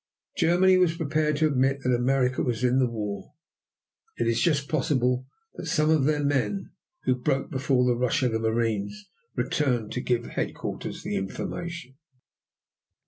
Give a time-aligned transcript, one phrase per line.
[0.35, 3.35] Germany was prepared to admit that America was in the war.
[4.17, 6.71] It is just possible that some of their men
[7.03, 11.99] who broke before the rush of the marines returned to give headquarters the information.